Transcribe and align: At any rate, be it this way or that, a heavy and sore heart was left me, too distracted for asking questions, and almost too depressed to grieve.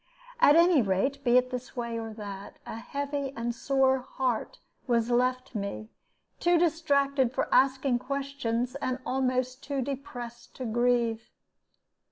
At 0.39 0.55
any 0.55 0.81
rate, 0.81 1.23
be 1.23 1.37
it 1.37 1.51
this 1.51 1.75
way 1.77 1.99
or 1.99 2.11
that, 2.15 2.57
a 2.65 2.77
heavy 2.77 3.31
and 3.35 3.53
sore 3.53 3.99
heart 3.99 4.57
was 4.87 5.11
left 5.11 5.53
me, 5.53 5.91
too 6.39 6.57
distracted 6.57 7.31
for 7.31 7.47
asking 7.53 7.99
questions, 7.99 8.73
and 8.77 8.97
almost 9.05 9.61
too 9.63 9.83
depressed 9.83 10.55
to 10.55 10.65
grieve. 10.65 11.29